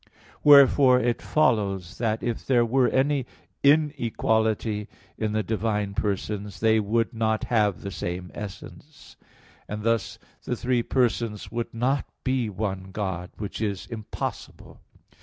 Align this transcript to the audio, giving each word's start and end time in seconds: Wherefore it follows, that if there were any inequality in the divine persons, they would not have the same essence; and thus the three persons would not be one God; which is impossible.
Wherefore 0.43 0.99
it 0.99 1.21
follows, 1.21 1.99
that 1.99 2.23
if 2.23 2.43
there 2.43 2.65
were 2.65 2.87
any 2.89 3.27
inequality 3.61 4.87
in 5.15 5.33
the 5.33 5.43
divine 5.43 5.93
persons, 5.93 6.59
they 6.59 6.79
would 6.79 7.13
not 7.13 7.43
have 7.43 7.81
the 7.81 7.91
same 7.91 8.31
essence; 8.33 9.15
and 9.67 9.83
thus 9.83 10.17
the 10.43 10.55
three 10.55 10.81
persons 10.81 11.51
would 11.51 11.71
not 11.71 12.05
be 12.23 12.49
one 12.49 12.89
God; 12.91 13.29
which 13.37 13.61
is 13.61 13.85
impossible. 13.85 14.79